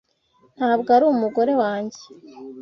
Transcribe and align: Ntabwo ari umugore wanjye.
Ntabwo 0.57 0.89
ari 0.95 1.05
umugore 1.13 1.51
wanjye. 1.61 2.01